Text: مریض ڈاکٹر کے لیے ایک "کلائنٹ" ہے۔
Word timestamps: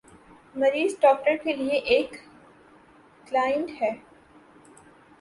مریض 0.55 0.95
ڈاکٹر 1.01 1.35
کے 1.43 1.55
لیے 1.55 1.77
ایک 1.93 2.15
"کلائنٹ" 3.27 3.69
ہے۔ 3.81 3.91